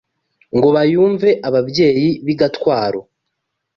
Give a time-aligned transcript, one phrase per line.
[0.55, 3.01] Ngo bayumve ababyeyi b’i Gatwaro